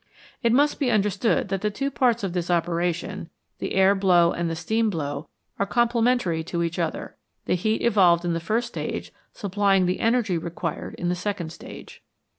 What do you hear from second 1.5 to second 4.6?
the two parts of this operation, the air blow and the